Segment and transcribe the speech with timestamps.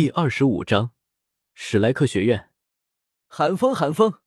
[0.00, 0.92] 第二十五章，
[1.52, 2.54] 史莱克学院。
[3.26, 4.20] 寒风，寒风，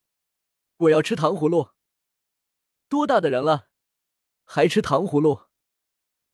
[0.78, 1.70] 我要吃糖葫芦。
[2.88, 3.70] 多大的人了，
[4.44, 5.48] 还吃糖葫芦？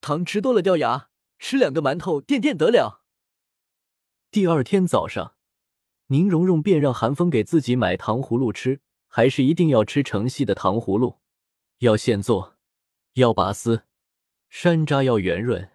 [0.02, 3.06] 糖吃多了掉牙，吃两个馒头垫垫得了。
[4.30, 5.38] 第二天早上，
[6.08, 11.22] 宁荣荣便让寒风给自己买糖葫芦吃，还是一定要吃成细的糖葫芦，
[11.78, 12.58] 要现做，
[13.14, 13.84] 要拔丝，
[14.50, 15.72] 山楂要圆润，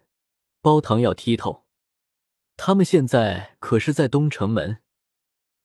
[0.61, 1.64] 包糖要剔透。
[2.57, 4.81] 他们现在可是在东城门，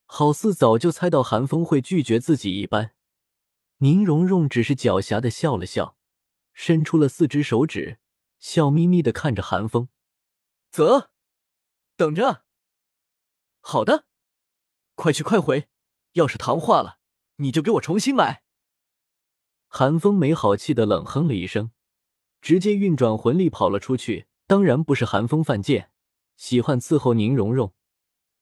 [0.07, 2.95] 好似早就猜到韩风会拒绝自己一般。
[3.79, 5.97] 宁荣荣只是狡黠的笑了笑，
[6.53, 7.99] 伸出了四只手指，
[8.39, 9.89] 笑眯眯的看着韩风。
[10.71, 11.11] 啧，
[11.97, 12.45] 等着。
[13.61, 14.05] 好的，
[14.95, 15.69] 快去快回，
[16.13, 16.99] 要是糖化了，
[17.37, 18.43] 你就给我重新买。
[19.69, 21.71] 韩风没好气的冷哼了一声，
[22.43, 24.27] 直接运转魂力跑了出去。
[24.47, 25.93] 当然不是韩风犯贱。
[26.41, 27.75] 喜欢伺候宁荣荣，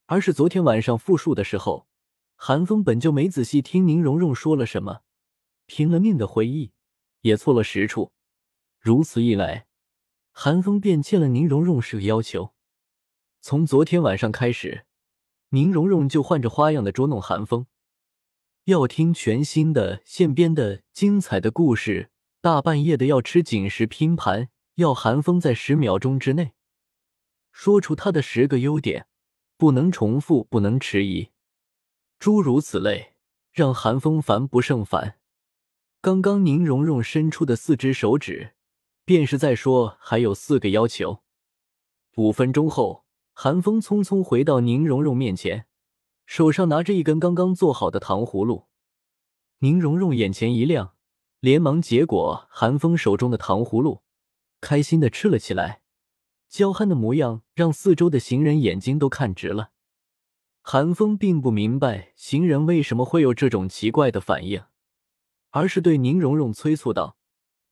[0.07, 1.89] 而是昨天晚上复述的时候，
[2.37, 5.01] 韩风本就没仔细听宁荣荣说了什么，
[5.67, 6.71] 拼了命的回忆，
[7.23, 8.13] 也错了十处。
[8.79, 9.67] 如此一来，
[10.31, 12.55] 韩风便欠了宁荣荣是个要求。
[13.41, 14.87] 从昨天晚上开始，
[15.49, 17.67] 宁荣荣就换着花样的捉弄韩风，
[18.67, 26.53] 要听全新的现编的精彩的故事，大半夜的要吃紧实拼盘，要韩风在十秒钟之内。
[27.59, 29.09] 说出他的十个优点，
[29.57, 31.31] 不能重复，不能迟疑，
[32.21, 33.15] 诸如此类，
[33.51, 35.19] 让韩风烦不胜烦。
[36.01, 38.55] 刚刚宁荣荣伸出的四只手指，
[39.05, 41.25] 便是在说还有四个要求。
[42.15, 45.67] 五分钟后，韩风匆匆回到宁荣荣面前，
[46.27, 48.69] 手上拿着一根刚刚做好的糖葫芦。
[49.59, 50.95] 宁荣荣眼前一亮，
[51.41, 54.05] 连忙接过韩风手中的糖葫芦，
[54.61, 55.83] 开心的吃了起来。
[56.49, 59.73] 娇憨的模样让四周的行人眼睛都看直了。
[60.63, 64.65] 韩风并不明白行人为什么会有这种奇怪的反应，
[65.51, 67.17] 而是对宁荣荣催促道：“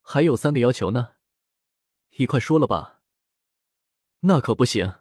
[0.00, 1.16] 还有三个要求呢，
[2.16, 3.02] 你快说了吧。
[4.20, 5.00] ”“那可不行，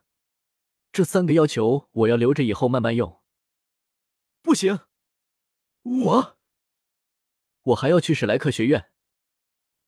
[0.92, 3.22] 这三个要求我要留着以后慢慢用。
[4.44, 4.82] ”“不行，
[5.84, 6.38] 我
[7.62, 8.92] 我还要去史莱克学院。”“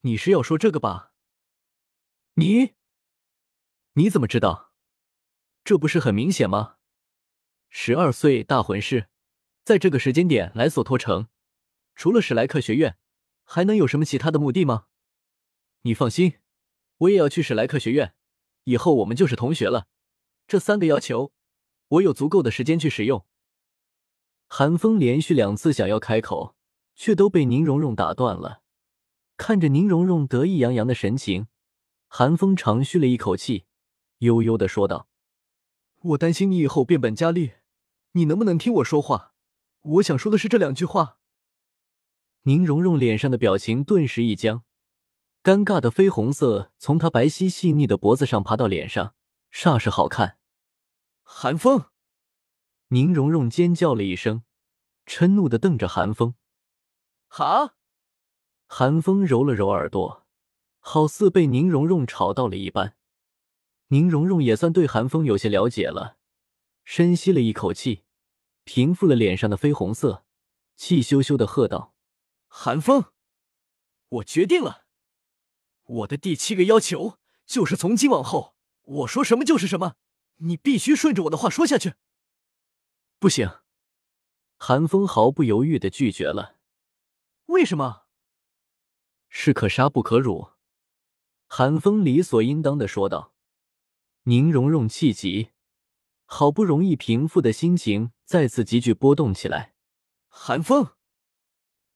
[0.02, 1.12] 你是要说这个吧
[2.36, 2.76] ？”“你。”
[3.97, 4.72] 你怎么知道？
[5.63, 6.75] 这不是很明显吗？
[7.68, 9.09] 十二岁大魂师，
[9.63, 11.30] 在这个时间点来索托城，
[11.96, 13.00] 除了史莱克学院，
[13.44, 14.85] 还能有什么其他的目的吗？
[15.81, 16.38] 你放心，
[16.97, 18.13] 我也要去史莱克学院，
[18.66, 19.88] 以后我们就是同学了。
[20.47, 21.34] 这三个要求，
[21.88, 23.25] 我有足够的时间去使用。
[24.46, 26.56] 韩风连续两次想要开口，
[26.94, 28.62] 却都被宁荣荣打断了。
[29.38, 31.47] 看着宁荣荣得意洋洋的神情，
[32.08, 33.66] 韩风长吁了一口气。
[34.19, 35.07] 悠悠的说道
[36.01, 37.53] ：“我担心你以后变本加厉，
[38.13, 39.33] 你能不能听我说话？
[39.81, 41.19] 我想说的是这两句话。”
[42.44, 44.63] 宁荣荣脸上的表情顿时一僵，
[45.44, 49.13] 尴尬的绯红色从她白皙细腻的脖子上爬到脸上，
[49.51, 50.38] 煞是好看。
[51.23, 51.85] 寒风，
[52.88, 54.44] 宁荣荣尖叫了一声，
[55.05, 56.35] 嗔怒的瞪着寒风。
[57.28, 57.75] 哈！
[58.66, 60.25] 寒风揉了揉耳朵，
[60.79, 62.97] 好似被宁荣荣吵到了一般。
[63.90, 66.18] 宁荣荣也算对韩风有些了解了，
[66.84, 68.03] 深吸了一口气，
[68.66, 70.25] 平复了脸上的绯红色，
[70.75, 71.94] 气咻咻的喝道
[72.47, 73.06] ：“韩风，
[74.09, 74.86] 我决定了，
[75.86, 79.96] 我的第七个要求就是从今往后，我说什么就是什么，
[80.38, 81.94] 你必须顺着我的话说下去。”
[83.20, 83.50] 不行，
[84.58, 86.58] 韩风毫不犹豫的拒绝了。
[87.46, 88.03] 为什么？
[89.30, 90.50] 士可杀不可辱。
[91.47, 93.34] 韩风理所应当的说道。
[94.30, 95.52] 宁荣荣气急，
[96.26, 99.74] 好不容易平复的心情再次急剧波动起来。
[100.28, 100.96] 韩风，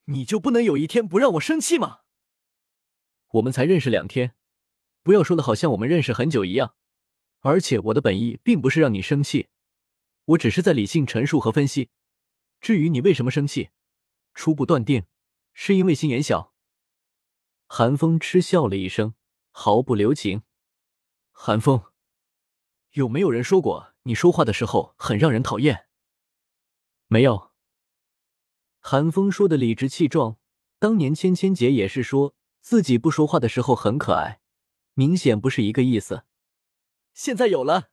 [0.06, 2.04] 你就不能有一天不让我生气吗？
[3.34, 4.34] 我们才认识两天，
[5.04, 6.76] 不要说的好像我们认识很久一样。
[7.42, 9.50] 而且我的本意并不是让你生气，
[10.24, 11.90] 我只是在理性陈述和分析。
[12.62, 13.72] 至于你为什么生气，
[14.34, 15.04] 初步断定
[15.52, 16.54] 是因为心眼小。
[17.68, 19.16] 韩风嗤笑了一声，
[19.52, 20.44] 毫不留情。
[21.34, 21.91] 韩风。
[22.92, 25.88] 有没有人说过你说话的时候很让人讨厌？
[27.08, 27.52] 没有。
[28.80, 30.38] 韩风说的理直气壮。
[30.80, 34.42] 当年芊芊姐也是说自己不说话的时候很可爱，
[34.96, 36.24] 明显不是一个意思。
[37.14, 37.92] 现在有了。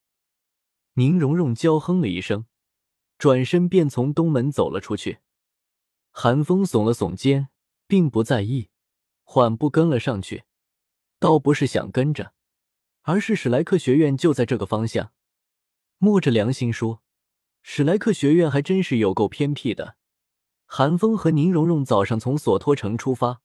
[0.94, 2.46] 宁荣荣娇哼了一声，
[3.18, 5.18] 转身便从东门走了出去。
[6.10, 7.50] 韩风耸了耸肩，
[7.86, 8.70] 并不在意，
[9.22, 10.44] 缓步跟了上去，
[11.18, 12.32] 倒不是想跟着。
[13.08, 15.12] 而是史莱克学院就在这个方向。
[15.96, 17.00] 摸着良心说，
[17.62, 19.96] 史莱克学院还真是有够偏僻的。
[20.66, 23.40] 韩风和宁荣荣早上从索托城出发，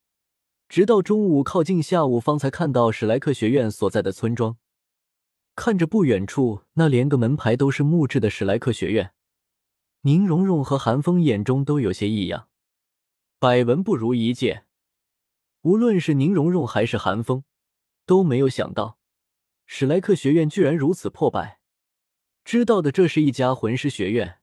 [0.68, 4.57] 直到中午靠近下午，方才看到史莱克学院所在的村庄。
[5.56, 9.13] 看着不远处那连个门牌都是木质的史莱克学院，
[10.01, 12.50] 宁荣荣和韩风眼中都有些异样。
[13.39, 14.65] 百闻不如一见，
[15.62, 17.45] 无论是宁荣荣还是韩风，
[18.06, 18.98] 都没有想到
[19.75, 21.60] 史莱克学院居然如此破败。
[22.46, 24.40] 知道的这是一家魂师学院，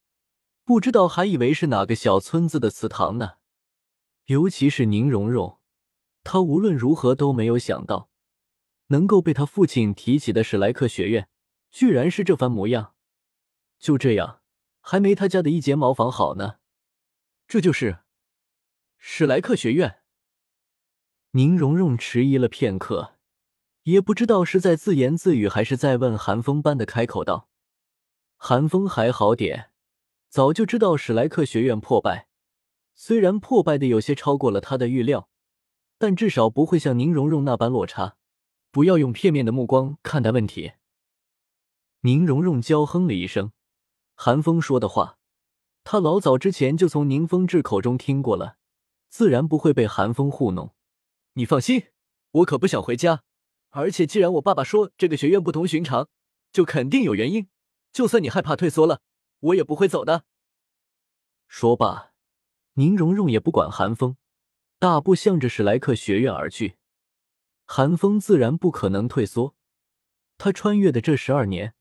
[0.65, 3.35] 不知道还以为是哪个小村子的祠堂呢。
[4.25, 5.61] 尤其是宁荣荣，
[6.25, 8.11] 她无论如何都没有想到。
[8.89, 11.29] 能够被他父亲提起的史莱克学院，
[11.71, 12.97] 居然是这番模样。
[13.79, 14.41] 就这样，
[14.81, 16.57] 还没他家的一间茅房好呢。
[17.47, 18.01] 这就是
[18.99, 20.01] 史莱克学院。
[21.31, 23.20] 宁荣荣迟疑了片刻，
[23.91, 27.49] 也不知道是在自言自语，还是在问韩风般的开口道
[28.37, 29.71] ：“韩风还好点，
[30.29, 32.29] 早就知道史莱克学院破败，
[32.95, 35.29] 虽然破败的有些超过了他的预料，
[35.99, 38.17] 但至少不会像宁荣荣那般落差。”
[38.73, 40.75] 不要用片面的目光看待问题。
[42.03, 43.51] 宁荣荣娇哼了一声，
[44.15, 45.19] 韩风说的话，
[45.83, 48.59] 他老早之前就从宁风致口中听过了，
[49.09, 50.73] 自然不会被韩风糊弄。
[51.33, 51.87] 你放心，
[52.31, 53.25] 我可不想回家。
[53.71, 56.09] 而且既然我爸爸说这个学院不同寻常，
[56.53, 57.49] 就肯定有原因。
[57.93, 59.01] 就算你害怕退缩了，
[59.41, 60.25] 我也不会走的。
[61.49, 62.13] 说罢，
[62.75, 64.17] 宁荣荣也不管韩风，
[64.79, 66.77] 大步向着史莱克学院而去。
[67.67, 69.55] 韩风自然不可能退缩，
[70.39, 71.75] 他穿越的这十二年，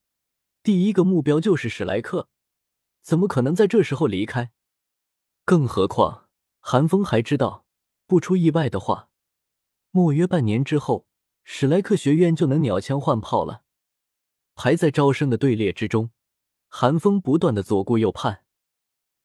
[0.62, 2.30] 第一个目标就是史莱克，
[3.02, 4.52] 怎么可能在这时候离开？
[5.46, 7.66] 更何况，韩风还知道，
[8.06, 9.10] 不出意外的话，
[9.90, 11.08] 莫约半年之后，
[11.52, 13.64] 史莱克学院就能鸟枪换炮了。
[14.56, 16.12] 排在招生的队列之中，
[16.68, 18.44] 韩风不断的左顾右盼，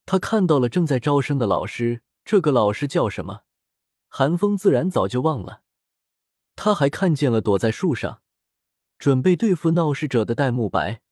[0.06, 3.42] 他看到了正在招生的老师，这个老师叫什么？
[4.08, 5.62] 韩风自然早就忘了。
[6.56, 8.22] 他还看见了躲在树上，
[8.98, 11.02] 准备对付闹事者的戴沐白，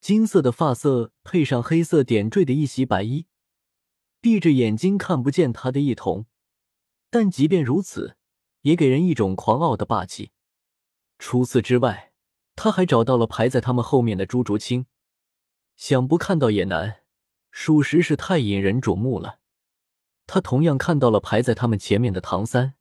[0.00, 3.26] 金色的发色配上黑色点缀的一袭白衣，
[4.20, 6.26] 闭着眼睛看不见他的异瞳，
[7.10, 8.18] 但即便如此，
[8.60, 10.30] 也给人一种狂傲的霸气。
[11.26, 12.12] 除此之外，
[12.54, 14.84] 他还找到了排在他们后面的朱竹清，
[15.74, 17.00] 想不看到也难，
[17.50, 19.40] 属实是太引人瞩目了。
[20.26, 22.74] 他同样看到了排在他们前面的唐三。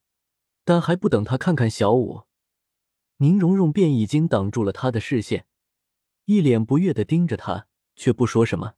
[0.65, 2.23] 但还不等他看看小舞，
[3.19, 5.47] 宁荣荣便已经挡住了他的视线，
[6.25, 8.73] 一脸不悦的盯着他，却不说什么。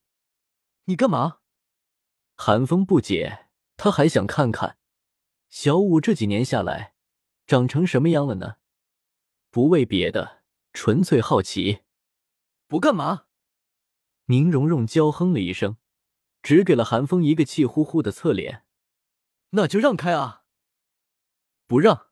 [0.83, 1.39] 你干嘛？
[2.35, 3.47] 韩风不解，
[3.77, 4.77] 他还想看看
[5.49, 6.93] 小舞这几年下来
[7.47, 8.57] 长成什么样了呢？
[9.55, 10.43] 不为别的，
[10.73, 11.83] 纯粹好奇。
[12.67, 13.27] 不干嘛？
[14.25, 15.77] 宁荣荣娇哼了一声，
[16.43, 18.65] 只给了韩风一个气呼呼的侧脸。
[19.51, 20.43] 那就让开啊！
[21.67, 22.07] 不让，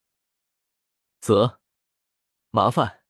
[1.20, 1.60] 则
[2.52, 3.03] 麻烦。